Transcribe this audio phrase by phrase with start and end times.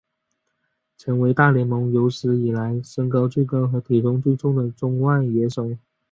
[0.97, 5.77] 成为大联盟有史以来身高最高和体重最重的中外野手。